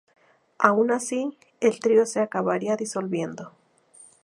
Aun 0.57 0.89
así, 0.89 1.37
el 1.59 1.79
trío 1.79 2.07
se 2.07 2.21
acabaría 2.21 2.75
disolviendo. 2.75 3.51